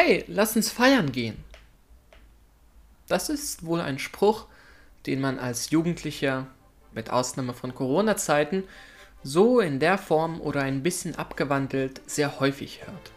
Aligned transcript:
Hey, 0.00 0.24
lass 0.28 0.54
uns 0.54 0.70
feiern 0.70 1.10
gehen. 1.10 1.36
Das 3.08 3.28
ist 3.28 3.66
wohl 3.66 3.80
ein 3.80 3.98
Spruch, 3.98 4.46
den 5.06 5.20
man 5.20 5.40
als 5.40 5.70
Jugendlicher, 5.70 6.46
mit 6.92 7.10
Ausnahme 7.10 7.52
von 7.52 7.74
Corona-Zeiten, 7.74 8.62
so 9.24 9.58
in 9.58 9.80
der 9.80 9.98
Form 9.98 10.40
oder 10.40 10.62
ein 10.62 10.84
bisschen 10.84 11.16
abgewandelt 11.16 12.00
sehr 12.06 12.38
häufig 12.38 12.86
hört. 12.86 13.10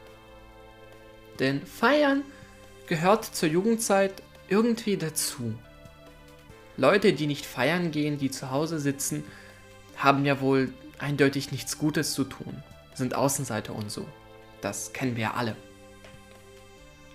Denn 1.37 1.63
feiern 1.67 2.23
gehört 2.87 3.25
zur 3.25 3.49
Jugendzeit 3.49 4.23
irgendwie 4.49 4.97
dazu. 4.97 5.53
Leute, 6.77 7.13
die 7.13 7.27
nicht 7.27 7.45
feiern 7.45 7.91
gehen, 7.91 8.17
die 8.17 8.31
zu 8.31 8.49
Hause 8.49 8.79
sitzen, 8.79 9.23
haben 9.97 10.25
ja 10.25 10.41
wohl 10.41 10.73
eindeutig 10.97 11.51
nichts 11.51 11.77
Gutes 11.77 12.13
zu 12.13 12.23
tun, 12.23 12.63
sind 12.95 13.13
Außenseiter 13.13 13.75
und 13.75 13.91
so. 13.91 14.07
Das 14.61 14.93
kennen 14.93 15.15
wir 15.15 15.25
ja 15.25 15.33
alle. 15.35 15.55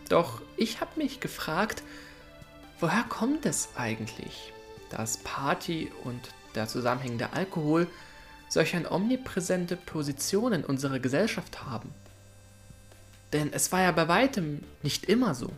Doch 0.08 0.40
ich 0.56 0.80
habe 0.80 0.90
mich 0.96 1.20
gefragt, 1.20 1.82
woher 2.80 3.04
kommt 3.08 3.46
es 3.46 3.70
eigentlich, 3.76 4.52
dass 4.90 5.18
Party 5.18 5.90
und 6.04 6.20
der 6.54 6.68
zusammenhängende 6.68 7.32
Alkohol 7.32 7.86
solch 8.48 8.76
eine 8.76 8.90
omnipräsente 8.90 9.76
Position 9.76 10.52
in 10.52 10.64
unserer 10.64 10.98
Gesellschaft 10.98 11.64
haben? 11.64 11.92
Denn 13.32 13.52
es 13.52 13.72
war 13.72 13.82
ja 13.82 13.92
bei 13.92 14.06
weitem 14.08 14.62
nicht 14.82 15.06
immer 15.06 15.34
so. 15.34 15.50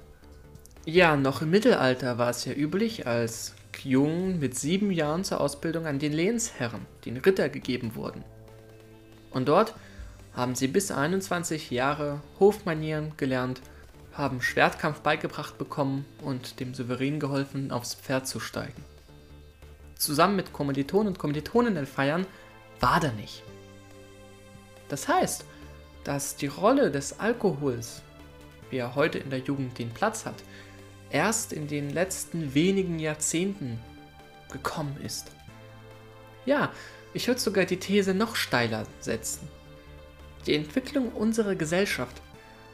Ja, 0.86 1.16
noch 1.16 1.42
im 1.42 1.50
Mittelalter 1.50 2.16
war 2.16 2.30
es 2.30 2.46
ja 2.46 2.54
üblich, 2.54 3.06
als 3.06 3.54
Jungen 3.84 4.40
mit 4.40 4.58
sieben 4.58 4.90
Jahren 4.90 5.22
zur 5.22 5.40
Ausbildung 5.40 5.86
an 5.86 5.98
den 5.98 6.12
Lehnsherren, 6.12 6.86
den 7.04 7.18
Ritter, 7.18 7.50
gegeben 7.50 7.94
wurden. 7.94 8.24
Und 9.30 9.48
dort 9.48 9.74
haben 10.34 10.54
sie 10.54 10.66
bis 10.66 10.90
21 10.90 11.70
Jahre 11.70 12.20
Hofmanieren 12.40 13.12
gelernt 13.18 13.60
haben 14.18 14.42
Schwertkampf 14.42 15.00
beigebracht 15.00 15.56
bekommen 15.56 16.04
und 16.22 16.60
dem 16.60 16.74
Souverän 16.74 17.20
geholfen, 17.20 17.70
aufs 17.70 17.94
Pferd 17.94 18.26
zu 18.26 18.40
steigen. 18.40 18.84
Zusammen 19.96 20.36
mit 20.36 20.52
Kommilitonen 20.52 21.08
und 21.08 21.18
Kommilitoninnen 21.18 21.86
feiern 21.86 22.26
war 22.80 23.00
da 23.00 23.12
nicht. 23.12 23.42
Das 24.88 25.08
heißt, 25.08 25.44
dass 26.04 26.36
die 26.36 26.46
Rolle 26.48 26.90
des 26.90 27.20
Alkohols, 27.20 28.02
wie 28.70 28.78
er 28.78 28.94
heute 28.94 29.18
in 29.18 29.30
der 29.30 29.40
Jugend 29.40 29.78
den 29.78 29.90
Platz 29.90 30.26
hat, 30.26 30.42
erst 31.10 31.52
in 31.52 31.68
den 31.68 31.90
letzten 31.90 32.54
wenigen 32.54 32.98
Jahrzehnten 32.98 33.78
gekommen 34.50 34.96
ist. 35.02 35.30
Ja, 36.44 36.72
ich 37.14 37.26
würde 37.28 37.40
sogar 37.40 37.64
die 37.64 37.78
These 37.78 38.14
noch 38.14 38.36
steiler 38.36 38.84
setzen. 39.00 39.48
Die 40.46 40.54
Entwicklung 40.54 41.12
unserer 41.12 41.54
Gesellschaft 41.54 42.22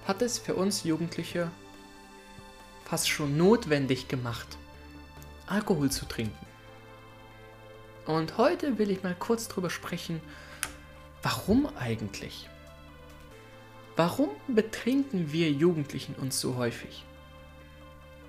hat 0.07 0.23
es 0.23 0.39
für 0.39 0.55
uns 0.55 0.85
Jugendliche 0.85 1.51
fast 2.85 3.09
schon 3.09 3.37
notwendig 3.37 4.09
gemacht, 4.09 4.59
Alkohol 5.47 5.91
zu 5.91 6.07
trinken. 6.07 6.47
Und 8.07 8.37
heute 8.37 8.79
will 8.79 8.91
ich 8.91 9.03
mal 9.03 9.17
kurz 9.19 9.49
drüber 9.49 9.71
sprechen, 9.71 10.21
warum 11.23 11.67
eigentlich? 11.77 12.49
Warum 13.97 14.29
betrinken 14.49 15.33
wir 15.33 15.51
Jugendlichen 15.51 16.15
uns 16.17 16.41
so 16.41 16.57
häufig? 16.57 17.05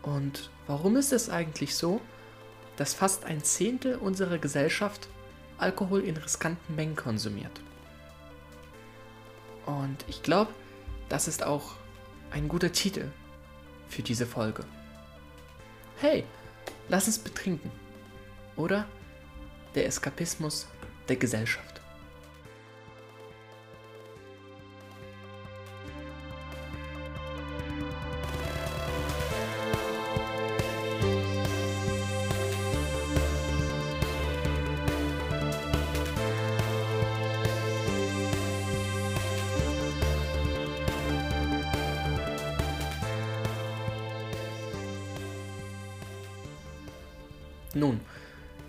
Und 0.01 0.49
warum 0.67 0.95
ist 0.95 1.11
es 1.11 1.29
eigentlich 1.29 1.75
so, 1.75 1.99
dass 2.77 2.93
fast 2.93 3.25
ein 3.25 3.43
Zehntel 3.43 3.95
unserer 3.95 4.37
Gesellschaft 4.37 5.09
Alkohol 5.57 6.01
in 6.01 6.15
riskanten 6.15 6.75
Mengen 6.75 6.95
konsumiert? 6.95 7.59
Und 9.65 10.05
ich 10.07 10.21
glaube, 10.21 10.53
das 11.09 11.27
ist 11.27 11.43
auch 11.43 11.73
ein 12.31 12.47
guter 12.47 12.71
Titel 12.71 13.09
für 13.87 14.01
diese 14.01 14.25
Folge. 14.25 14.63
Hey, 15.97 16.25
lass 16.89 17.07
uns 17.07 17.19
betrinken. 17.19 17.71
Oder 18.55 18.85
der 19.75 19.85
Eskapismus 19.85 20.67
der 21.07 21.15
Gesellschaft. 21.17 21.74
Nun, 47.75 47.99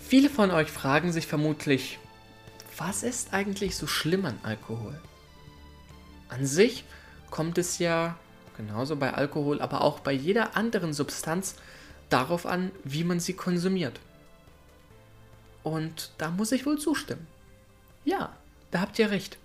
viele 0.00 0.28
von 0.28 0.50
euch 0.50 0.68
fragen 0.68 1.12
sich 1.12 1.28
vermutlich, 1.28 2.00
was 2.76 3.04
ist 3.04 3.32
eigentlich 3.32 3.76
so 3.76 3.86
schlimm 3.86 4.24
an 4.24 4.38
Alkohol? 4.42 5.00
An 6.28 6.44
sich 6.44 6.84
kommt 7.30 7.56
es 7.56 7.78
ja, 7.78 8.18
genauso 8.56 8.96
bei 8.96 9.14
Alkohol, 9.14 9.62
aber 9.62 9.82
auch 9.82 10.00
bei 10.00 10.12
jeder 10.12 10.56
anderen 10.56 10.92
Substanz, 10.92 11.54
darauf 12.10 12.46
an, 12.46 12.72
wie 12.82 13.04
man 13.04 13.20
sie 13.20 13.34
konsumiert. 13.34 14.00
Und 15.62 16.10
da 16.18 16.30
muss 16.30 16.50
ich 16.50 16.66
wohl 16.66 16.78
zustimmen. 16.78 17.26
Ja, 18.04 18.34
da 18.72 18.80
habt 18.80 18.98
ihr 18.98 19.10
recht. 19.10 19.38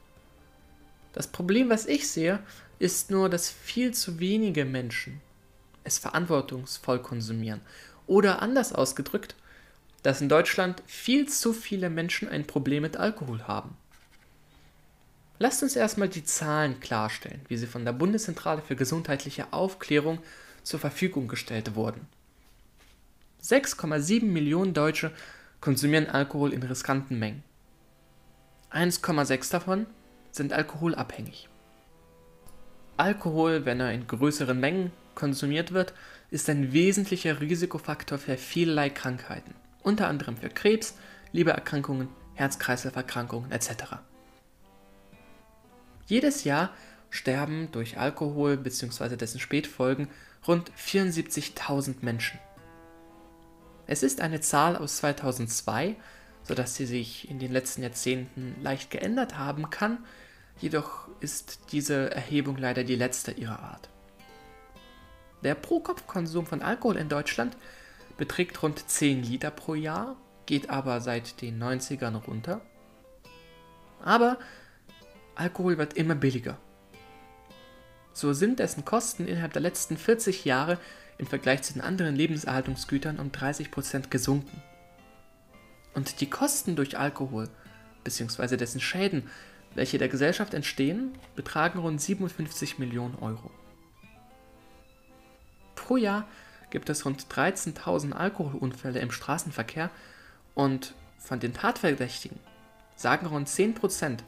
Das 1.13 1.27
Problem, 1.27 1.69
was 1.69 1.85
ich 1.85 2.09
sehe, 2.09 2.39
ist 2.79 3.11
nur, 3.11 3.29
dass 3.29 3.49
viel 3.49 3.93
zu 3.93 4.19
wenige 4.19 4.65
Menschen 4.65 5.21
es 5.83 5.99
verantwortungsvoll 5.99 6.99
konsumieren. 6.99 7.61
Oder 8.07 8.41
anders 8.41 8.73
ausgedrückt, 8.73 9.35
dass 10.03 10.21
in 10.21 10.29
Deutschland 10.29 10.81
viel 10.87 11.27
zu 11.27 11.53
viele 11.53 11.89
Menschen 11.89 12.27
ein 12.27 12.47
Problem 12.47 12.81
mit 12.83 12.97
Alkohol 12.97 13.43
haben. 13.43 13.77
Lasst 15.37 15.63
uns 15.63 15.75
erstmal 15.75 16.09
die 16.09 16.23
Zahlen 16.23 16.79
klarstellen, 16.79 17.41
wie 17.47 17.57
sie 17.57 17.67
von 17.67 17.85
der 17.85 17.93
Bundeszentrale 17.93 18.61
für 18.61 18.75
gesundheitliche 18.75 19.51
Aufklärung 19.53 20.19
zur 20.63 20.79
Verfügung 20.79 21.27
gestellt 21.27 21.75
wurden. 21.75 22.07
6,7 23.43 24.25
Millionen 24.25 24.73
Deutsche 24.73 25.11
konsumieren 25.59 26.07
Alkohol 26.07 26.53
in 26.53 26.61
riskanten 26.61 27.17
Mengen. 27.17 27.43
1,6 28.71 29.51
davon 29.51 29.87
sind 30.31 30.53
alkoholabhängig. 30.53 31.49
Alkohol, 32.97 33.65
wenn 33.65 33.79
er 33.79 33.91
in 33.93 34.05
größeren 34.05 34.59
Mengen 34.59 34.91
konsumiert 35.15 35.71
wird, 35.71 35.93
ist 36.29 36.49
ein 36.49 36.71
wesentlicher 36.71 37.41
Risikofaktor 37.41 38.19
für 38.19 38.37
vielerlei 38.37 38.91
Krankheiten 38.91 39.55
unter 39.83 40.07
anderem 40.07 40.37
für 40.37 40.49
Krebs, 40.49 40.95
Lebererkrankungen, 41.31 42.09
Herz-Kreislauf-Erkrankungen 42.35 43.51
etc. 43.51 43.97
Jedes 46.07 46.43
Jahr 46.43 46.71
sterben 47.09 47.69
durch 47.71 47.97
Alkohol 47.97 48.57
bzw. 48.57 49.15
dessen 49.15 49.39
Spätfolgen 49.39 50.07
rund 50.47 50.71
74.000 50.71 51.97
Menschen. 52.01 52.39
Es 53.87 54.03
ist 54.03 54.21
eine 54.21 54.39
Zahl 54.39 54.77
aus 54.77 54.97
2002, 54.97 55.95
sodass 56.43 56.75
sie 56.75 56.85
sich 56.85 57.29
in 57.29 57.39
den 57.39 57.51
letzten 57.51 57.83
Jahrzehnten 57.83 58.55
leicht 58.61 58.89
geändert 58.89 59.37
haben 59.37 59.69
kann, 59.69 59.99
jedoch 60.59 61.07
ist 61.19 61.59
diese 61.71 62.11
Erhebung 62.11 62.57
leider 62.57 62.83
die 62.83 62.95
letzte 62.95 63.31
ihrer 63.31 63.59
Art. 63.59 63.89
Der 65.43 65.55
Pro-Kopf-Konsum 65.55 66.45
von 66.45 66.61
Alkohol 66.61 66.97
in 66.97 67.09
Deutschland 67.09 67.57
beträgt 68.21 68.61
rund 68.61 68.87
10 68.87 69.23
Liter 69.23 69.49
pro 69.49 69.73
Jahr, 69.73 70.15
geht 70.45 70.69
aber 70.69 71.01
seit 71.01 71.41
den 71.41 71.59
90ern 71.59 72.17
runter. 72.17 72.61
Aber 73.99 74.37
Alkohol 75.33 75.79
wird 75.79 75.95
immer 75.95 76.13
billiger. 76.13 76.59
So 78.13 78.33
sind 78.33 78.59
dessen 78.59 78.85
Kosten 78.85 79.27
innerhalb 79.27 79.53
der 79.53 79.63
letzten 79.63 79.97
40 79.97 80.45
Jahre 80.45 80.77
im 81.17 81.25
Vergleich 81.25 81.63
zu 81.63 81.73
den 81.73 81.81
anderen 81.81 82.15
Lebenserhaltungsgütern 82.15 83.17
um 83.17 83.31
30% 83.31 84.09
gesunken. 84.09 84.61
Und 85.95 86.21
die 86.21 86.29
Kosten 86.29 86.75
durch 86.75 86.99
Alkohol 86.99 87.49
bzw. 88.03 88.55
dessen 88.55 88.81
Schäden, 88.81 89.31
welche 89.73 89.97
der 89.97 90.09
Gesellschaft 90.09 90.53
entstehen, 90.53 91.17
betragen 91.35 91.79
rund 91.79 91.99
57 91.99 92.77
Millionen 92.77 93.15
Euro. 93.15 93.49
Pro 95.73 95.97
Jahr 95.97 96.27
gibt 96.71 96.89
es 96.89 97.05
rund 97.05 97.25
13.000 97.27 98.13
Alkoholunfälle 98.13 98.99
im 98.99 99.11
Straßenverkehr 99.11 99.91
und 100.55 100.95
von 101.19 101.39
den 101.39 101.53
Tatverdächtigen 101.53 102.39
sagen 102.95 103.27
rund 103.27 103.47
10% 103.47 104.19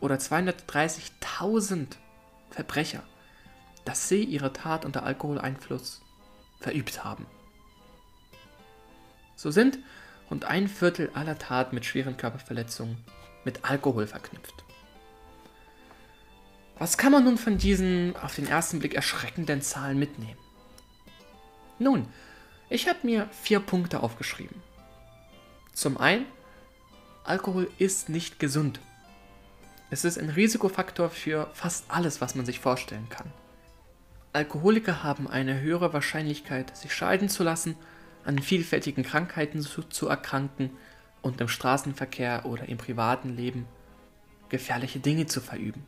oder 0.00 0.16
230.000 0.16 1.86
Verbrecher, 2.50 3.02
dass 3.84 4.08
sie 4.08 4.24
ihre 4.24 4.52
Tat 4.52 4.84
unter 4.84 5.04
Alkoholeinfluss 5.04 6.02
verübt 6.60 7.04
haben. 7.04 7.26
So 9.36 9.50
sind 9.50 9.78
rund 10.30 10.44
ein 10.44 10.68
Viertel 10.68 11.10
aller 11.14 11.38
Taten 11.38 11.74
mit 11.74 11.84
schweren 11.84 12.16
Körperverletzungen 12.16 12.96
mit 13.44 13.64
Alkohol 13.64 14.06
verknüpft. 14.06 14.64
Was 16.78 16.96
kann 16.96 17.12
man 17.12 17.24
nun 17.24 17.38
von 17.38 17.58
diesen 17.58 18.16
auf 18.16 18.34
den 18.34 18.46
ersten 18.46 18.78
Blick 18.78 18.94
erschreckenden 18.94 19.62
Zahlen 19.62 19.98
mitnehmen? 19.98 20.38
Nun, 21.82 22.06
ich 22.70 22.88
habe 22.88 23.00
mir 23.02 23.28
vier 23.42 23.58
Punkte 23.58 24.02
aufgeschrieben. 24.02 24.62
Zum 25.72 25.98
einen, 25.98 26.26
Alkohol 27.24 27.70
ist 27.78 28.08
nicht 28.08 28.38
gesund. 28.38 28.80
Es 29.90 30.04
ist 30.04 30.18
ein 30.18 30.30
Risikofaktor 30.30 31.10
für 31.10 31.50
fast 31.54 31.84
alles, 31.88 32.20
was 32.20 32.34
man 32.34 32.46
sich 32.46 32.60
vorstellen 32.60 33.08
kann. 33.08 33.30
Alkoholiker 34.32 35.02
haben 35.02 35.28
eine 35.28 35.60
höhere 35.60 35.92
Wahrscheinlichkeit, 35.92 36.74
sich 36.76 36.94
scheiden 36.94 37.28
zu 37.28 37.42
lassen, 37.42 37.76
an 38.24 38.38
vielfältigen 38.38 39.02
Krankheiten 39.02 39.60
zu, 39.60 39.82
zu 39.82 40.06
erkranken 40.06 40.70
und 41.20 41.40
im 41.40 41.48
Straßenverkehr 41.48 42.46
oder 42.46 42.68
im 42.68 42.78
privaten 42.78 43.36
Leben 43.36 43.66
gefährliche 44.48 45.00
Dinge 45.00 45.26
zu 45.26 45.40
verüben. 45.40 45.84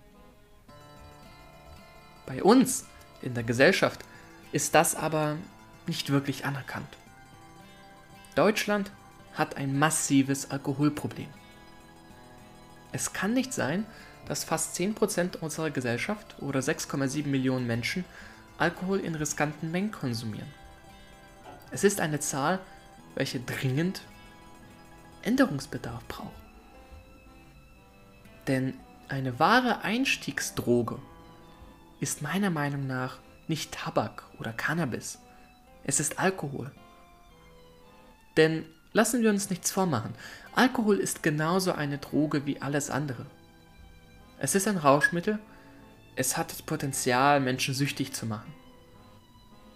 Bei 2.26 2.43
uns 2.43 2.85
in 3.23 3.35
der 3.35 3.44
Gesellschaft 3.44 4.00
ist 4.52 4.75
das 4.75 4.94
aber 4.94 5.37
nicht 5.86 6.10
wirklich 6.10 6.44
anerkannt. 6.44 6.88
Deutschland 8.34 8.90
hat 9.34 9.56
ein 9.56 9.78
massives 9.78 10.50
Alkoholproblem. 10.50 11.28
Es 12.92 13.12
kann 13.12 13.34
nicht 13.34 13.52
sein, 13.52 13.86
dass 14.26 14.44
fast 14.44 14.76
10% 14.76 15.38
unserer 15.38 15.70
Gesellschaft 15.70 16.36
oder 16.40 16.60
6,7 16.60 17.26
Millionen 17.26 17.66
Menschen 17.66 18.04
Alkohol 18.58 19.00
in 19.00 19.14
riskanten 19.14 19.70
Mengen 19.70 19.90
konsumieren. 19.90 20.48
Es 21.70 21.84
ist 21.84 22.00
eine 22.00 22.20
Zahl, 22.20 22.60
welche 23.16 23.40
dringend 23.40 24.02
Änderungsbedarf 25.22 26.04
braucht. 26.06 26.31
Denn 28.46 28.75
eine 29.08 29.38
wahre 29.38 29.82
Einstiegsdroge 29.82 30.98
ist 32.00 32.22
meiner 32.22 32.50
Meinung 32.50 32.86
nach 32.86 33.19
nicht 33.48 33.72
Tabak 33.72 34.25
oder 34.38 34.52
Cannabis. 34.52 35.19
Es 35.84 36.00
ist 36.00 36.19
Alkohol. 36.19 36.72
Denn 38.36 38.64
lassen 38.92 39.22
wir 39.22 39.31
uns 39.31 39.50
nichts 39.50 39.70
vormachen, 39.70 40.14
Alkohol 40.54 40.98
ist 40.98 41.22
genauso 41.22 41.72
eine 41.72 41.98
Droge 41.98 42.46
wie 42.46 42.60
alles 42.60 42.90
andere. 42.90 43.26
Es 44.38 44.54
ist 44.54 44.66
ein 44.66 44.76
Rauschmittel, 44.76 45.38
es 46.16 46.36
hat 46.36 46.50
das 46.50 46.62
Potenzial, 46.62 47.40
Menschen 47.40 47.75
süchtig 47.75 48.12
zu 48.12 48.26
machen. 48.26 48.52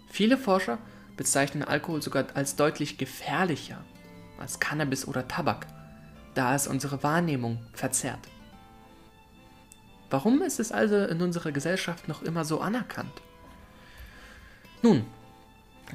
Viele 0.09 0.37
Forscher 0.37 0.77
bezeichnen 1.17 1.63
Alkohol 1.63 2.01
sogar 2.01 2.27
als 2.33 2.55
deutlich 2.55 2.97
gefährlicher 2.97 3.83
als 4.39 4.59
Cannabis 4.59 5.07
oder 5.07 5.27
Tabak, 5.27 5.67
da 6.33 6.55
es 6.55 6.67
unsere 6.67 7.03
Wahrnehmung 7.03 7.59
verzerrt. 7.73 8.27
Warum 10.09 10.41
ist 10.41 10.59
es 10.59 10.71
also 10.71 10.95
in 11.05 11.21
unserer 11.21 11.51
Gesellschaft 11.51 12.07
noch 12.07 12.23
immer 12.23 12.45
so 12.45 12.61
anerkannt? 12.61 13.21
Nun, 14.81 15.05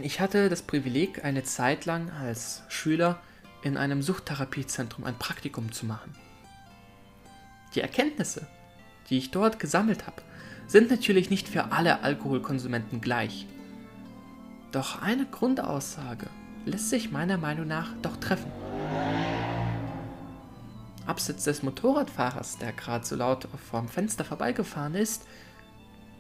ich 0.03 0.21
hatte 0.21 0.49
das 0.49 0.63
Privileg, 0.63 1.25
eine 1.25 1.45
Zeit 1.45 1.85
lang 1.85 2.11
als 2.11 2.63
Schüler 2.69 3.21
in 3.63 3.77
einem 3.77 4.03
Suchttherapiezentrum 4.03 5.05
ein 5.05 5.19
Praktikum 5.19 5.73
zu 5.73 5.87
machen. 5.87 6.15
Die 7.75 7.81
Erkenntnisse, 7.81 8.47
die 9.09 9.19
ich 9.19 9.31
dort 9.31 9.59
gesammelt 9.59 10.07
habe, 10.07 10.23
sind 10.67 10.91
natürlich 10.91 11.31
nicht 11.31 11.49
für 11.49 11.73
alle 11.73 12.03
Alkoholkonsumenten 12.03 13.01
gleich. 13.01 13.47
Doch 14.73 15.01
eine 15.01 15.27
Grundaussage 15.27 16.29
lässt 16.65 16.91
sich 16.91 17.11
meiner 17.11 17.39
Meinung 17.39 17.67
nach 17.67 17.93
doch 18.03 18.17
treffen. 18.17 18.51
Abseits 21.07 21.45
des 21.45 21.63
Motorradfahrers, 21.63 22.59
der 22.59 22.73
gerade 22.73 23.05
so 23.05 23.15
laut 23.15 23.47
vorm 23.71 23.89
Fenster 23.89 24.25
vorbeigefahren 24.25 24.95
ist, 24.95 25.27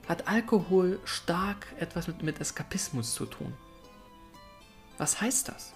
hat 0.06 0.28
Alkohol 0.28 1.00
stark 1.04 1.66
etwas 1.80 2.06
mit, 2.06 2.22
mit 2.22 2.40
Eskapismus 2.40 3.14
zu 3.14 3.24
tun. 3.24 3.54
Was 4.98 5.20
heißt 5.20 5.48
das? 5.48 5.72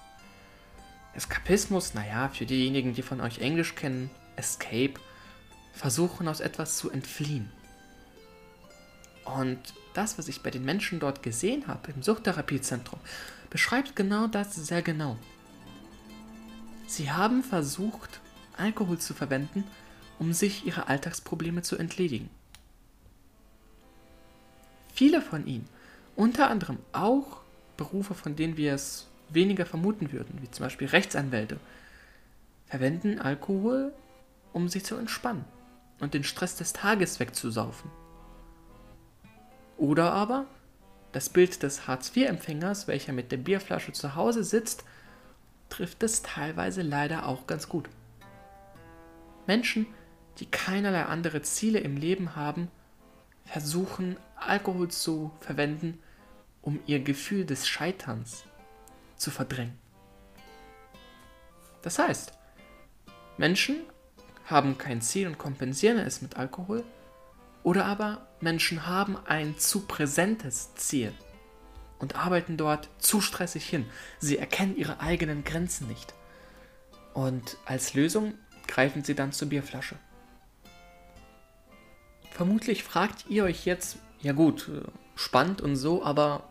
Eskapismus, 1.14 1.94
naja, 1.94 2.28
für 2.28 2.46
diejenigen, 2.46 2.94
die 2.94 3.02
von 3.02 3.20
euch 3.20 3.38
Englisch 3.38 3.74
kennen, 3.74 4.10
Escape, 4.36 4.94
versuchen 5.72 6.28
aus 6.28 6.40
etwas 6.40 6.76
zu 6.76 6.90
entfliehen. 6.90 7.50
Und 9.24 9.58
das, 9.94 10.18
was 10.18 10.28
ich 10.28 10.42
bei 10.42 10.50
den 10.50 10.64
Menschen 10.64 11.00
dort 11.00 11.22
gesehen 11.22 11.66
habe, 11.66 11.92
im 11.92 12.02
Suchttherapiezentrum, 12.02 13.00
beschreibt 13.50 13.96
genau 13.96 14.26
das 14.26 14.54
sehr 14.54 14.82
genau. 14.82 15.16
Sie 16.86 17.10
haben 17.10 17.42
versucht, 17.42 18.20
Alkohol 18.56 18.98
zu 18.98 19.12
verwenden, 19.14 19.64
um 20.18 20.32
sich 20.32 20.66
ihrer 20.66 20.88
Alltagsprobleme 20.88 21.62
zu 21.62 21.76
entledigen. 21.76 22.30
Viele 24.94 25.20
von 25.20 25.46
ihnen, 25.46 25.68
unter 26.16 26.50
anderem 26.50 26.78
auch 26.92 27.42
Berufe, 27.78 28.12
von 28.12 28.36
denen 28.36 28.58
wir 28.58 28.74
es 28.74 29.06
weniger 29.30 29.64
vermuten 29.64 30.12
würden, 30.12 30.38
wie 30.42 30.50
zum 30.50 30.64
Beispiel 30.64 30.88
Rechtsanwälte, 30.88 31.58
verwenden 32.66 33.18
Alkohol, 33.18 33.94
um 34.52 34.68
sich 34.68 34.84
zu 34.84 34.96
entspannen 34.96 35.46
und 36.00 36.12
den 36.12 36.24
Stress 36.24 36.56
des 36.56 36.74
Tages 36.74 37.18
wegzusaufen. 37.20 37.90
Oder 39.78 40.12
aber 40.12 40.44
das 41.12 41.30
Bild 41.30 41.62
des 41.62 41.86
Hartz-IV-Empfängers, 41.86 42.88
welcher 42.88 43.12
mit 43.12 43.32
der 43.32 43.38
Bierflasche 43.38 43.92
zu 43.92 44.14
Hause 44.14 44.44
sitzt, 44.44 44.84
trifft 45.70 46.02
es 46.02 46.22
teilweise 46.22 46.82
leider 46.82 47.26
auch 47.26 47.46
ganz 47.46 47.68
gut. 47.68 47.88
Menschen, 49.46 49.86
die 50.38 50.46
keinerlei 50.46 51.04
andere 51.04 51.42
Ziele 51.42 51.78
im 51.78 51.96
Leben 51.96 52.36
haben, 52.36 52.68
versuchen 53.44 54.16
Alkohol 54.36 54.88
zu 54.88 55.30
verwenden, 55.40 55.98
um 56.68 56.80
ihr 56.84 57.00
Gefühl 57.00 57.46
des 57.46 57.66
Scheiterns 57.66 58.44
zu 59.16 59.30
verdrängen. 59.30 59.78
Das 61.80 61.98
heißt, 61.98 62.34
Menschen 63.38 63.76
haben 64.44 64.76
kein 64.76 65.00
Ziel 65.00 65.28
und 65.28 65.38
kompensieren 65.38 65.96
es 65.96 66.20
mit 66.20 66.36
Alkohol, 66.36 66.84
oder 67.62 67.86
aber 67.86 68.26
Menschen 68.42 68.86
haben 68.86 69.16
ein 69.24 69.56
zu 69.56 69.86
präsentes 69.86 70.74
Ziel 70.74 71.14
und 71.98 72.16
arbeiten 72.16 72.58
dort 72.58 72.90
zu 72.98 73.22
stressig 73.22 73.66
hin. 73.66 73.86
Sie 74.18 74.36
erkennen 74.36 74.76
ihre 74.76 75.00
eigenen 75.00 75.44
Grenzen 75.44 75.88
nicht. 75.88 76.12
Und 77.14 77.56
als 77.64 77.94
Lösung 77.94 78.34
greifen 78.66 79.04
sie 79.04 79.14
dann 79.14 79.32
zur 79.32 79.48
Bierflasche. 79.48 79.96
Vermutlich 82.30 82.84
fragt 82.84 83.24
ihr 83.30 83.44
euch 83.44 83.64
jetzt, 83.64 83.96
ja 84.20 84.32
gut, 84.32 84.68
äh, 84.68 84.82
spannend 85.16 85.62
und 85.62 85.76
so, 85.76 86.04
aber 86.04 86.47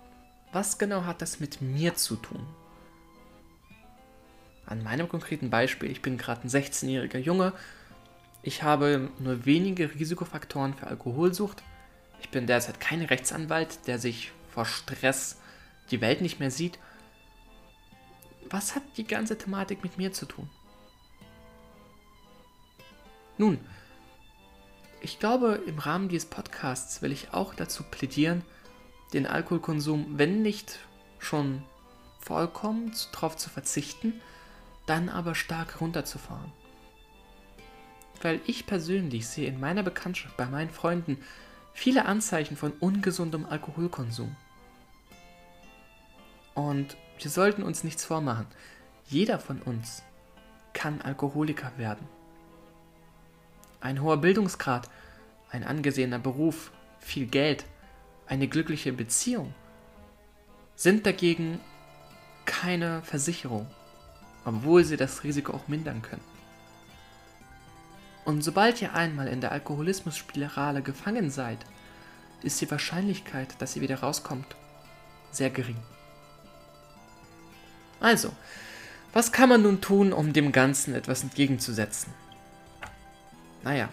was 0.51 0.77
genau 0.77 1.05
hat 1.05 1.21
das 1.21 1.39
mit 1.39 1.61
mir 1.61 1.95
zu 1.95 2.15
tun? 2.15 2.45
An 4.65 4.83
meinem 4.83 5.07
konkreten 5.07 5.49
Beispiel, 5.49 5.89
ich 5.89 6.01
bin 6.01 6.17
gerade 6.17 6.41
ein 6.41 6.49
16-jähriger 6.49 7.19
Junge, 7.19 7.53
ich 8.43 8.63
habe 8.63 9.09
nur 9.19 9.45
wenige 9.45 9.93
Risikofaktoren 9.93 10.73
für 10.73 10.87
Alkoholsucht. 10.87 11.63
Ich 12.21 12.29
bin 12.29 12.47
derzeit 12.47 12.79
kein 12.79 13.01
Rechtsanwalt, 13.01 13.87
der 13.87 13.99
sich 13.99 14.31
vor 14.49 14.65
Stress 14.65 15.41
die 15.91 16.01
Welt 16.01 16.21
nicht 16.21 16.39
mehr 16.39 16.51
sieht. 16.51 16.79
Was 18.49 18.75
hat 18.75 18.83
die 18.95 19.05
ganze 19.05 19.37
Thematik 19.37 19.83
mit 19.83 19.97
mir 19.97 20.13
zu 20.13 20.25
tun? 20.25 20.49
Nun, 23.37 23.59
ich 25.01 25.19
glaube, 25.19 25.61
im 25.67 25.77
Rahmen 25.77 26.09
dieses 26.09 26.29
Podcasts 26.29 27.01
will 27.01 27.11
ich 27.11 27.33
auch 27.33 27.53
dazu 27.53 27.83
plädieren, 27.83 28.43
den 29.13 29.25
Alkoholkonsum, 29.25 30.17
wenn 30.17 30.41
nicht 30.41 30.79
schon 31.19 31.63
vollkommen 32.19 32.93
darauf 33.13 33.37
zu 33.37 33.49
verzichten, 33.49 34.21
dann 34.85 35.09
aber 35.09 35.35
stark 35.35 35.81
runterzufahren. 35.81 36.51
Weil 38.21 38.41
ich 38.45 38.65
persönlich 38.65 39.27
sehe 39.27 39.47
in 39.47 39.59
meiner 39.59 39.83
Bekanntschaft 39.83 40.35
bei 40.37 40.45
meinen 40.45 40.71
Freunden 40.71 41.17
viele 41.73 42.05
Anzeichen 42.05 42.57
von 42.57 42.71
ungesundem 42.79 43.45
Alkoholkonsum. 43.45 44.35
Und 46.55 46.97
wir 47.19 47.29
sollten 47.29 47.63
uns 47.63 47.83
nichts 47.83 48.03
vormachen. 48.03 48.47
Jeder 49.05 49.39
von 49.39 49.61
uns 49.61 50.03
kann 50.73 51.01
Alkoholiker 51.01 51.71
werden. 51.77 52.07
Ein 53.79 54.01
hoher 54.01 54.17
Bildungsgrad, 54.17 54.89
ein 55.51 55.63
angesehener 55.63 56.19
Beruf, 56.19 56.71
viel 56.99 57.27
Geld, 57.27 57.65
eine 58.27 58.47
glückliche 58.47 58.93
Beziehung 58.93 59.53
sind 60.75 61.05
dagegen 61.05 61.59
keine 62.45 63.01
Versicherung, 63.03 63.67
obwohl 64.45 64.83
sie 64.83 64.97
das 64.97 65.23
Risiko 65.23 65.53
auch 65.53 65.67
mindern 65.67 66.01
können. 66.01 66.23
Und 68.25 68.41
sobald 68.41 68.81
ihr 68.81 68.93
einmal 68.93 69.27
in 69.27 69.41
der 69.41 69.51
Alkoholismusspirale 69.51 70.81
gefangen 70.81 71.29
seid, 71.29 71.59
ist 72.43 72.59
die 72.61 72.69
Wahrscheinlichkeit, 72.69 73.55
dass 73.59 73.75
ihr 73.75 73.81
wieder 73.81 74.01
rauskommt, 74.01 74.55
sehr 75.31 75.49
gering. 75.49 75.77
Also, 77.99 78.31
was 79.13 79.31
kann 79.31 79.49
man 79.49 79.63
nun 79.63 79.81
tun, 79.81 80.13
um 80.13 80.33
dem 80.33 80.51
Ganzen 80.51 80.93
etwas 80.93 81.23
entgegenzusetzen? 81.23 82.13
Naja, 83.63 83.89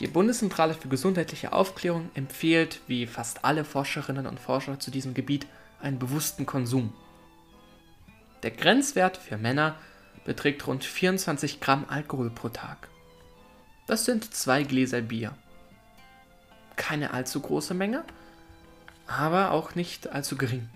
Die 0.00 0.08
Bundeszentrale 0.08 0.74
für 0.74 0.88
gesundheitliche 0.88 1.52
Aufklärung 1.52 2.10
empfiehlt, 2.14 2.80
wie 2.88 3.06
fast 3.06 3.44
alle 3.44 3.64
Forscherinnen 3.64 4.26
und 4.26 4.40
Forscher 4.40 4.80
zu 4.80 4.90
diesem 4.90 5.14
Gebiet, 5.14 5.46
einen 5.80 5.98
bewussten 5.98 6.46
Konsum. 6.46 6.92
Der 8.42 8.50
Grenzwert 8.50 9.16
für 9.16 9.38
Männer 9.38 9.76
beträgt 10.24 10.66
rund 10.66 10.84
24 10.84 11.60
Gramm 11.60 11.84
Alkohol 11.88 12.30
pro 12.30 12.48
Tag. 12.48 12.88
Das 13.86 14.04
sind 14.04 14.34
zwei 14.34 14.62
Gläser 14.64 15.02
Bier. 15.02 15.36
Keine 16.76 17.12
allzu 17.12 17.40
große 17.40 17.74
Menge, 17.74 18.04
aber 19.06 19.52
auch 19.52 19.74
nicht 19.74 20.08
allzu 20.08 20.36
gering. 20.36 20.68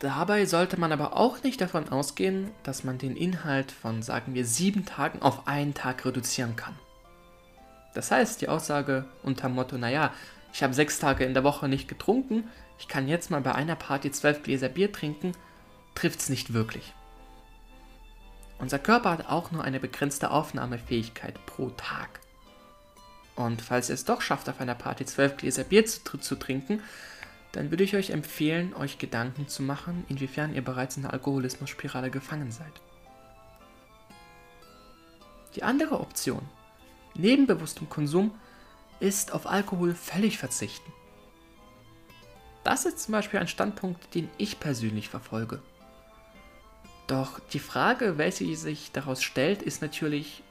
Dabei 0.00 0.44
sollte 0.44 0.78
man 0.78 0.92
aber 0.92 1.16
auch 1.16 1.42
nicht 1.42 1.60
davon 1.60 1.88
ausgehen, 1.88 2.50
dass 2.62 2.84
man 2.84 2.98
den 2.98 3.16
Inhalt 3.16 3.72
von, 3.72 4.02
sagen 4.02 4.34
wir, 4.34 4.44
sieben 4.44 4.84
Tagen 4.84 5.22
auf 5.22 5.46
einen 5.46 5.74
Tag 5.74 6.04
reduzieren 6.04 6.56
kann. 6.56 6.74
Das 7.94 8.10
heißt, 8.10 8.40
die 8.40 8.48
Aussage 8.48 9.04
unter 9.22 9.48
Motto, 9.48 9.78
naja, 9.78 10.12
ich 10.52 10.62
habe 10.62 10.74
sechs 10.74 10.98
Tage 10.98 11.24
in 11.24 11.34
der 11.34 11.44
Woche 11.44 11.68
nicht 11.68 11.88
getrunken, 11.88 12.48
ich 12.78 12.88
kann 12.88 13.08
jetzt 13.08 13.30
mal 13.30 13.40
bei 13.40 13.54
einer 13.54 13.76
Party 13.76 14.10
zwölf 14.10 14.42
Gläser 14.42 14.68
Bier 14.68 14.92
trinken, 14.92 15.32
trifft 15.94 16.20
es 16.20 16.28
nicht 16.28 16.52
wirklich. 16.52 16.92
Unser 18.58 18.78
Körper 18.78 19.10
hat 19.10 19.28
auch 19.28 19.52
nur 19.52 19.64
eine 19.64 19.80
begrenzte 19.80 20.30
Aufnahmefähigkeit 20.30 21.44
pro 21.46 21.70
Tag. 21.70 22.20
Und 23.36 23.62
falls 23.62 23.88
ihr 23.88 23.94
es 23.94 24.04
doch 24.04 24.20
schafft, 24.20 24.48
auf 24.48 24.60
einer 24.60 24.74
Party 24.74 25.06
zwölf 25.06 25.36
Gläser 25.36 25.64
Bier 25.64 25.86
zu, 25.86 26.18
zu 26.18 26.36
trinken, 26.36 26.82
dann 27.54 27.70
würde 27.70 27.84
ich 27.84 27.94
euch 27.94 28.10
empfehlen, 28.10 28.74
euch 28.74 28.98
Gedanken 28.98 29.46
zu 29.46 29.62
machen, 29.62 30.04
inwiefern 30.08 30.54
ihr 30.54 30.64
bereits 30.64 30.96
in 30.96 31.02
der 31.02 31.12
Alkoholismus-Spirale 31.12 32.10
gefangen 32.10 32.50
seid. 32.50 32.72
Die 35.54 35.62
andere 35.62 36.00
Option, 36.00 36.42
neben 37.14 37.46
bewusstem 37.46 37.88
Konsum, 37.88 38.32
ist 38.98 39.32
auf 39.32 39.46
Alkohol 39.46 39.94
völlig 39.94 40.36
verzichten. 40.36 40.92
Das 42.64 42.86
ist 42.86 42.98
zum 42.98 43.12
Beispiel 43.12 43.38
ein 43.38 43.46
Standpunkt, 43.46 44.14
den 44.16 44.28
ich 44.36 44.58
persönlich 44.58 45.08
verfolge. 45.08 45.62
Doch 47.06 47.38
die 47.52 47.60
Frage, 47.60 48.18
welche 48.18 48.56
sich 48.56 48.90
daraus 48.90 49.22
stellt, 49.22 49.62
ist 49.62 49.80
natürlich, 49.80 50.42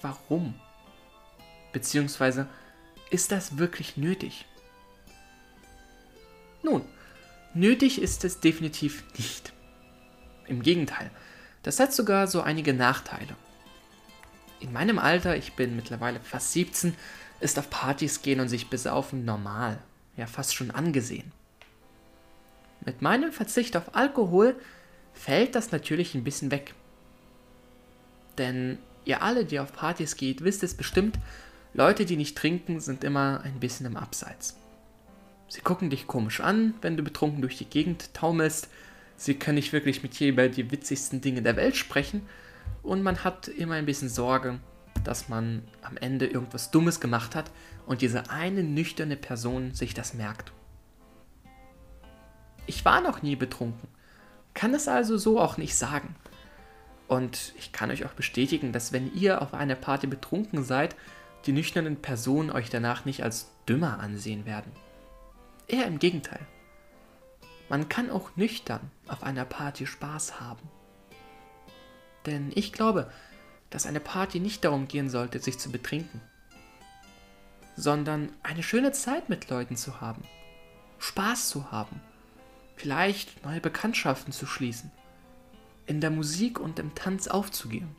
warum? 0.00 0.54
Beziehungsweise, 1.72 2.46
ist 3.10 3.32
das 3.32 3.58
wirklich 3.58 3.96
nötig? 3.96 4.44
Nun, 6.66 6.82
nötig 7.54 8.02
ist 8.02 8.24
es 8.24 8.40
definitiv 8.40 9.04
nicht. 9.16 9.52
Im 10.48 10.62
Gegenteil, 10.62 11.12
das 11.62 11.78
hat 11.78 11.92
sogar 11.92 12.26
so 12.26 12.40
einige 12.40 12.74
Nachteile. 12.74 13.36
In 14.58 14.72
meinem 14.72 14.98
Alter, 14.98 15.36
ich 15.36 15.52
bin 15.52 15.76
mittlerweile 15.76 16.18
fast 16.18 16.52
17, 16.54 16.96
ist 17.38 17.56
auf 17.60 17.70
Partys 17.70 18.20
gehen 18.20 18.40
und 18.40 18.48
sich 18.48 18.68
besaufen 18.68 19.24
normal, 19.24 19.78
ja 20.16 20.26
fast 20.26 20.56
schon 20.56 20.72
angesehen. 20.72 21.30
Mit 22.84 23.00
meinem 23.00 23.30
Verzicht 23.30 23.76
auf 23.76 23.94
Alkohol 23.94 24.56
fällt 25.14 25.54
das 25.54 25.70
natürlich 25.70 26.16
ein 26.16 26.24
bisschen 26.24 26.50
weg. 26.50 26.74
Denn 28.38 28.78
ihr 29.04 29.22
alle, 29.22 29.44
die 29.44 29.60
auf 29.60 29.72
Partys 29.72 30.16
geht, 30.16 30.42
wisst 30.42 30.64
es 30.64 30.74
bestimmt, 30.74 31.16
Leute, 31.74 32.06
die 32.06 32.16
nicht 32.16 32.36
trinken, 32.36 32.80
sind 32.80 33.04
immer 33.04 33.42
ein 33.44 33.60
bisschen 33.60 33.86
im 33.86 33.96
Abseits. 33.96 34.56
Sie 35.48 35.60
gucken 35.60 35.90
dich 35.90 36.06
komisch 36.06 36.40
an, 36.40 36.74
wenn 36.82 36.96
du 36.96 37.02
betrunken 37.02 37.40
durch 37.40 37.56
die 37.56 37.66
Gegend 37.66 38.12
taumelst. 38.14 38.68
Sie 39.16 39.34
können 39.34 39.56
nicht 39.56 39.72
wirklich 39.72 40.02
mit 40.02 40.18
dir 40.18 40.28
über 40.28 40.48
die 40.48 40.70
witzigsten 40.70 41.20
Dinge 41.20 41.42
der 41.42 41.56
Welt 41.56 41.76
sprechen. 41.76 42.22
Und 42.82 43.02
man 43.02 43.24
hat 43.24 43.48
immer 43.48 43.74
ein 43.74 43.86
bisschen 43.86 44.08
Sorge, 44.08 44.60
dass 45.04 45.28
man 45.28 45.62
am 45.82 45.96
Ende 45.96 46.26
irgendwas 46.26 46.70
Dummes 46.70 47.00
gemacht 47.00 47.34
hat 47.34 47.50
und 47.86 48.02
diese 48.02 48.30
eine 48.30 48.62
nüchterne 48.62 49.16
Person 49.16 49.72
sich 49.72 49.94
das 49.94 50.14
merkt. 50.14 50.52
Ich 52.66 52.84
war 52.84 53.00
noch 53.00 53.22
nie 53.22 53.36
betrunken, 53.36 53.88
kann 54.54 54.74
es 54.74 54.88
also 54.88 55.16
so 55.16 55.40
auch 55.40 55.56
nicht 55.56 55.76
sagen. 55.76 56.16
Und 57.06 57.54
ich 57.56 57.70
kann 57.70 57.92
euch 57.92 58.04
auch 58.04 58.12
bestätigen, 58.12 58.72
dass 58.72 58.92
wenn 58.92 59.14
ihr 59.14 59.40
auf 59.40 59.54
einer 59.54 59.76
Party 59.76 60.08
betrunken 60.08 60.64
seid, 60.64 60.96
die 61.46 61.52
nüchternen 61.52 61.96
Personen 61.96 62.50
euch 62.50 62.68
danach 62.68 63.04
nicht 63.04 63.22
als 63.22 63.52
dümmer 63.68 64.00
ansehen 64.00 64.44
werden. 64.44 64.72
Eher 65.68 65.86
im 65.86 65.98
Gegenteil. 65.98 66.46
Man 67.68 67.88
kann 67.88 68.10
auch 68.10 68.36
nüchtern 68.36 68.90
auf 69.08 69.22
einer 69.22 69.44
Party 69.44 69.86
Spaß 69.86 70.40
haben. 70.40 70.68
Denn 72.24 72.52
ich 72.54 72.72
glaube, 72.72 73.10
dass 73.70 73.86
eine 73.86 74.00
Party 74.00 74.38
nicht 74.38 74.64
darum 74.64 74.86
gehen 74.86 75.10
sollte, 75.10 75.40
sich 75.40 75.58
zu 75.58 75.70
betrinken, 75.70 76.20
sondern 77.74 78.30
eine 78.42 78.62
schöne 78.62 78.92
Zeit 78.92 79.28
mit 79.28 79.50
Leuten 79.50 79.76
zu 79.76 80.00
haben, 80.00 80.22
Spaß 80.98 81.48
zu 81.48 81.72
haben, 81.72 82.00
vielleicht 82.76 83.44
neue 83.44 83.60
Bekanntschaften 83.60 84.32
zu 84.32 84.46
schließen, 84.46 84.92
in 85.86 86.00
der 86.00 86.10
Musik 86.10 86.60
und 86.60 86.78
im 86.78 86.94
Tanz 86.94 87.26
aufzugehen. 87.26 87.94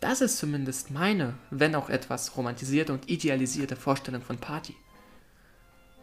Das 0.00 0.20
ist 0.20 0.38
zumindest 0.38 0.90
meine, 0.90 1.34
wenn 1.50 1.74
auch 1.74 1.90
etwas 1.90 2.36
romantisierte 2.36 2.92
und 2.92 3.08
idealisierte 3.08 3.76
Vorstellung 3.76 4.22
von 4.22 4.38
Party. 4.38 4.74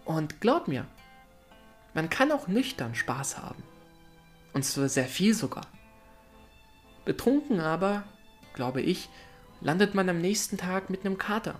Und 0.05 0.41
glaub 0.41 0.67
mir, 0.67 0.85
man 1.93 2.09
kann 2.09 2.31
auch 2.31 2.47
nüchtern 2.47 2.95
Spaß 2.95 3.37
haben. 3.37 3.63
Und 4.53 4.63
zwar 4.63 4.89
sehr 4.89 5.05
viel 5.05 5.33
sogar. 5.33 5.67
Betrunken 7.05 7.59
aber, 7.59 8.03
glaube 8.53 8.81
ich, 8.81 9.09
landet 9.61 9.95
man 9.95 10.09
am 10.09 10.19
nächsten 10.19 10.57
Tag 10.57 10.89
mit 10.89 11.05
einem 11.05 11.17
Kater. 11.17 11.59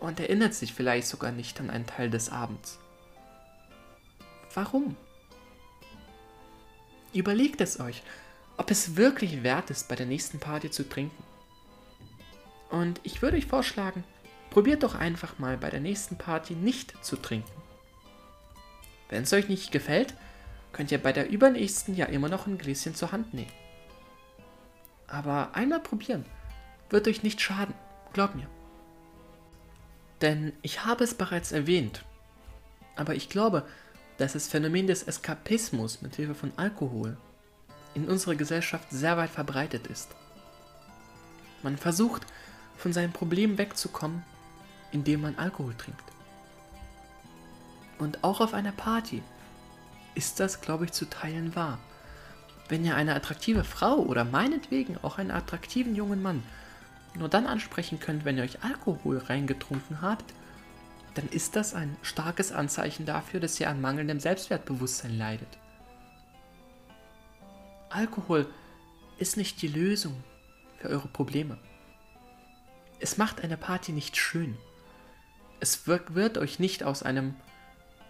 Und 0.00 0.18
erinnert 0.18 0.54
sich 0.54 0.74
vielleicht 0.74 1.06
sogar 1.06 1.30
nicht 1.30 1.60
an 1.60 1.70
einen 1.70 1.86
Teil 1.86 2.10
des 2.10 2.30
Abends. 2.30 2.78
Warum? 4.54 4.96
Überlegt 7.14 7.60
es 7.60 7.78
euch, 7.78 8.02
ob 8.56 8.70
es 8.70 8.96
wirklich 8.96 9.42
wert 9.42 9.70
ist, 9.70 9.88
bei 9.88 9.94
der 9.94 10.06
nächsten 10.06 10.40
Party 10.40 10.70
zu 10.70 10.88
trinken. 10.88 11.22
Und 12.70 13.00
ich 13.02 13.22
würde 13.22 13.36
euch 13.36 13.46
vorschlagen, 13.46 14.02
Probiert 14.52 14.82
doch 14.82 14.94
einfach 14.94 15.38
mal 15.38 15.56
bei 15.56 15.70
der 15.70 15.80
nächsten 15.80 16.18
Party 16.18 16.52
nicht 16.52 17.02
zu 17.02 17.16
trinken. 17.16 17.50
Wenn 19.08 19.22
es 19.22 19.32
euch 19.32 19.48
nicht 19.48 19.72
gefällt, 19.72 20.12
könnt 20.74 20.92
ihr 20.92 21.02
bei 21.02 21.14
der 21.14 21.30
übernächsten 21.30 21.96
ja 21.96 22.04
immer 22.04 22.28
noch 22.28 22.46
ein 22.46 22.58
Gläschen 22.58 22.94
zur 22.94 23.12
Hand 23.12 23.32
nehmen. 23.32 23.50
Aber 25.06 25.54
einmal 25.54 25.80
probieren 25.80 26.26
wird 26.90 27.08
euch 27.08 27.22
nicht 27.22 27.40
schaden, 27.40 27.72
glaub 28.12 28.34
mir. 28.34 28.46
Denn 30.20 30.52
ich 30.60 30.84
habe 30.84 31.02
es 31.02 31.14
bereits 31.14 31.52
erwähnt, 31.52 32.04
aber 32.94 33.14
ich 33.14 33.30
glaube, 33.30 33.66
dass 34.18 34.34
das 34.34 34.48
Phänomen 34.48 34.86
des 34.86 35.02
Eskapismus 35.04 36.02
mit 36.02 36.16
Hilfe 36.16 36.34
von 36.34 36.52
Alkohol 36.58 37.16
in 37.94 38.06
unserer 38.06 38.34
Gesellschaft 38.34 38.90
sehr 38.90 39.16
weit 39.16 39.30
verbreitet 39.30 39.86
ist. 39.86 40.10
Man 41.62 41.78
versucht, 41.78 42.26
von 42.76 42.92
seinem 42.92 43.12
Problem 43.12 43.56
wegzukommen, 43.56 44.22
indem 44.92 45.22
man 45.22 45.36
Alkohol 45.36 45.74
trinkt. 45.74 46.04
Und 47.98 48.22
auch 48.24 48.40
auf 48.40 48.54
einer 48.54 48.72
Party 48.72 49.22
ist 50.14 50.40
das, 50.40 50.60
glaube 50.60 50.84
ich, 50.84 50.92
zu 50.92 51.08
Teilen 51.08 51.54
wahr. 51.56 51.78
Wenn 52.68 52.84
ihr 52.84 52.94
eine 52.96 53.14
attraktive 53.14 53.64
Frau 53.64 53.96
oder 53.96 54.24
meinetwegen 54.24 54.96
auch 55.02 55.18
einen 55.18 55.30
attraktiven 55.30 55.94
jungen 55.94 56.22
Mann 56.22 56.42
nur 57.14 57.28
dann 57.28 57.46
ansprechen 57.46 58.00
könnt, 58.00 58.24
wenn 58.24 58.38
ihr 58.38 58.44
euch 58.44 58.64
Alkohol 58.64 59.18
reingetrunken 59.18 60.00
habt, 60.00 60.32
dann 61.14 61.28
ist 61.28 61.56
das 61.56 61.74
ein 61.74 61.96
starkes 62.00 62.52
Anzeichen 62.52 63.04
dafür, 63.04 63.40
dass 63.40 63.60
ihr 63.60 63.68
an 63.68 63.80
mangelndem 63.82 64.18
Selbstwertbewusstsein 64.18 65.16
leidet. 65.18 65.58
Alkohol 67.90 68.46
ist 69.18 69.36
nicht 69.36 69.60
die 69.60 69.68
Lösung 69.68 70.24
für 70.78 70.88
eure 70.88 71.08
Probleme. 71.08 71.58
Es 72.98 73.18
macht 73.18 73.42
eine 73.42 73.58
Party 73.58 73.92
nicht 73.92 74.16
schön 74.16 74.56
es 75.62 75.86
wird, 75.86 76.38
euch 76.38 76.58
nicht 76.58 76.82
aus 76.82 77.04
einem 77.04 77.36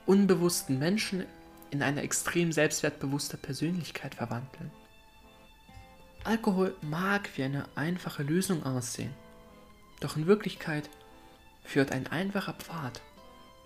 unbewussten 0.07 0.79
Menschen 0.79 1.27
in 1.71 1.83
eine 1.83 2.01
extrem 2.01 2.51
selbstwertbewusste 2.51 3.37
Persönlichkeit 3.37 4.15
verwandeln. 4.15 4.71
Alkohol 6.25 6.75
mag 6.81 7.29
wie 7.37 7.43
eine 7.43 7.67
einfache 7.75 8.23
Lösung 8.23 8.65
aussehen, 8.65 9.13
doch 10.01 10.17
in 10.17 10.27
Wirklichkeit 10.27 10.89
führt 11.63 11.93
ein 11.93 12.07
einfacher 12.07 12.55
Pfad, 12.55 13.03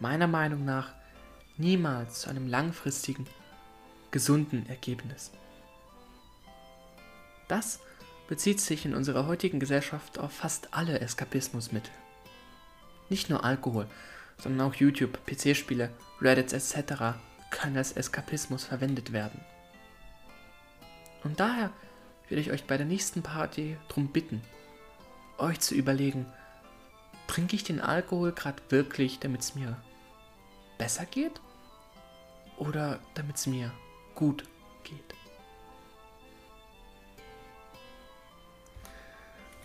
meiner 0.00 0.26
Meinung 0.26 0.64
nach, 0.64 0.92
niemals 1.56 2.22
zu 2.22 2.30
einem 2.30 2.48
langfristigen, 2.48 3.28
gesunden 4.10 4.68
Ergebnis. 4.68 5.30
Das 7.46 7.78
bezieht 8.26 8.60
sich 8.60 8.84
in 8.84 8.96
unserer 8.96 9.28
heutigen 9.28 9.60
Gesellschaft 9.60 10.18
auf 10.18 10.32
fast 10.32 10.74
alle 10.74 10.98
Eskapismusmittel. 10.98 11.92
Nicht 13.08 13.30
nur 13.30 13.44
Alkohol, 13.44 13.86
sondern 14.38 14.68
auch 14.68 14.75
YouTube, 14.75 15.18
PC-Spiele, 15.26 15.90
Reddits 16.20 16.52
etc. 16.52 17.16
können 17.50 17.76
als 17.76 17.92
Eskapismus 17.92 18.64
verwendet 18.64 19.12
werden. 19.12 19.40
Und 21.25 21.40
daher 21.40 21.70
will 22.28 22.38
ich 22.38 22.50
euch 22.50 22.64
bei 22.64 22.76
der 22.76 22.86
nächsten 22.86 23.22
Party 23.22 23.76
darum 23.88 24.08
bitten, 24.08 24.42
euch 25.38 25.60
zu 25.60 25.75
überlegen, 25.75 26.26
trinke 27.26 27.56
ich 27.56 27.64
den 27.64 27.80
Alkohol 27.80 28.32
gerade 28.32 28.62
wirklich, 28.68 29.18
damit 29.18 29.42
es 29.42 29.54
mir 29.54 29.76
besser 30.78 31.04
geht? 31.04 31.40
Oder 32.58 33.00
damit 33.14 33.36
es 33.36 33.46
mir 33.46 33.70
gut 34.14 34.44
geht? 34.84 35.14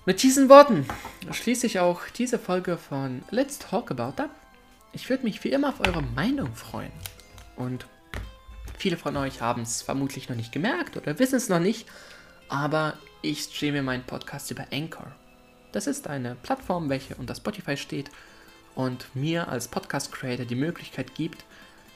Mit 0.03 0.23
diesen 0.23 0.49
Worten 0.49 0.87
schließe 1.31 1.67
ich 1.67 1.79
auch 1.79 2.01
diese 2.07 2.39
Folge 2.39 2.79
von 2.79 3.21
Let's 3.29 3.59
Talk 3.59 3.91
About 3.91 4.19
ab. 4.23 4.31
Ich 4.93 5.07
würde 5.11 5.23
mich 5.23 5.43
wie 5.43 5.51
immer 5.51 5.69
auf 5.69 5.79
eure 5.79 6.01
Meinung 6.01 6.55
freuen. 6.55 6.91
Und 7.55 7.85
viele 8.79 8.97
von 8.97 9.15
euch 9.15 9.41
haben 9.41 9.61
es 9.61 9.83
vermutlich 9.83 10.27
noch 10.27 10.35
nicht 10.35 10.51
gemerkt 10.51 10.97
oder 10.97 11.19
wissen 11.19 11.35
es 11.35 11.49
noch 11.49 11.59
nicht, 11.59 11.87
aber 12.49 12.97
ich 13.21 13.43
streame 13.43 13.83
meinen 13.83 14.03
Podcast 14.03 14.49
über 14.49 14.65
Anchor. 14.73 15.15
Das 15.71 15.85
ist 15.85 16.07
eine 16.07 16.33
Plattform, 16.33 16.89
welche 16.89 17.13
unter 17.13 17.35
Spotify 17.35 17.77
steht 17.77 18.09
und 18.73 19.15
mir 19.15 19.49
als 19.49 19.67
Podcast-Creator 19.67 20.47
die 20.47 20.55
Möglichkeit 20.55 21.13
gibt, 21.13 21.45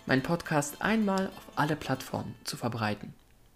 meinen 0.06 0.22
Podcast 0.22 0.80
einmal 0.80 1.30
auf 1.36 1.48
alle 1.56 1.76
Plattformen 1.76 2.36
zu 2.44 2.56
verbreiten. 2.56 3.16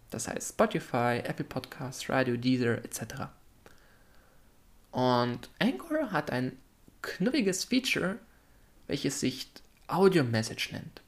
Das 0.09 0.27
heißt 0.27 0.53
Spotify, 0.53 1.21
Apple 1.23 1.45
Podcasts, 1.45 2.09
Radio, 2.09 2.35
Deezer 2.35 2.83
etc. 2.83 3.29
Und 4.91 5.49
Anchor 5.59 6.11
hat 6.11 6.31
ein 6.31 6.57
knurriges 7.01 7.65
Feature, 7.65 8.17
welches 8.87 9.19
sich 9.19 9.47
Audio 9.87 10.23
Message 10.23 10.71
nennt. 10.71 11.01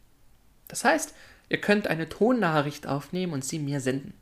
Das 0.68 0.84
heißt, 0.84 1.14
ihr 1.50 1.60
könnt 1.60 1.88
eine 1.88 2.10
Tonnachricht 2.10 2.88
aufnehmen 2.88 3.34
und 3.34 3.44
sie 3.44 3.60
mir 3.60 3.82
senden. 3.82 4.14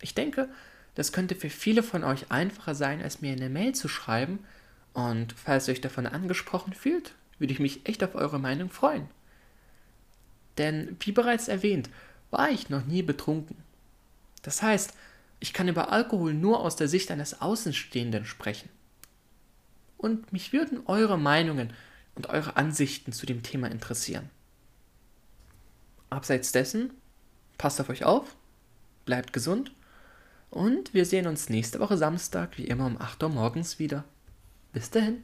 Ich 0.00 0.14
denke, 0.14 0.48
das 0.94 1.12
könnte 1.12 1.34
für 1.34 1.50
viele 1.50 1.82
von 1.82 2.04
euch 2.04 2.30
einfacher 2.30 2.74
sein, 2.74 3.02
als 3.02 3.20
mir 3.20 3.32
eine 3.32 3.48
Mail 3.48 3.74
zu 3.74 3.88
schreiben. 3.88 4.38
Und 4.92 5.32
falls 5.32 5.66
ihr 5.66 5.72
euch 5.72 5.80
davon 5.80 6.06
angesprochen 6.06 6.72
fühlt, 6.72 7.14
würde 7.38 7.52
ich 7.52 7.58
mich 7.58 7.86
echt 7.86 8.04
auf 8.04 8.14
eure 8.14 8.38
Meinung 8.38 8.70
freuen. 8.70 9.08
Denn, 10.56 10.96
wie 11.00 11.12
bereits 11.12 11.48
erwähnt, 11.48 11.90
war 12.30 12.50
ich 12.50 12.70
noch 12.70 12.84
nie 12.84 13.02
betrunken. 13.02 13.56
Das 14.42 14.62
heißt, 14.62 14.94
ich 15.40 15.52
kann 15.52 15.68
über 15.68 15.92
Alkohol 15.92 16.34
nur 16.34 16.60
aus 16.60 16.76
der 16.76 16.88
Sicht 16.88 17.10
eines 17.10 17.40
Außenstehenden 17.40 18.24
sprechen. 18.24 18.68
Und 19.96 20.32
mich 20.32 20.52
würden 20.52 20.86
eure 20.86 21.18
Meinungen 21.18 21.72
und 22.14 22.28
eure 22.28 22.56
Ansichten 22.56 23.12
zu 23.12 23.26
dem 23.26 23.42
Thema 23.42 23.70
interessieren. 23.70 24.30
Abseits 26.10 26.52
dessen, 26.52 26.92
passt 27.58 27.80
auf 27.80 27.88
euch 27.88 28.04
auf, 28.04 28.36
bleibt 29.04 29.32
gesund 29.32 29.72
und 30.50 30.94
wir 30.94 31.04
sehen 31.04 31.26
uns 31.26 31.48
nächste 31.48 31.80
Woche 31.80 31.98
Samstag 31.98 32.56
wie 32.58 32.66
immer 32.66 32.86
um 32.86 33.00
8 33.00 33.22
Uhr 33.24 33.28
morgens 33.28 33.78
wieder. 33.78 34.04
Bis 34.72 34.90
dahin. 34.90 35.22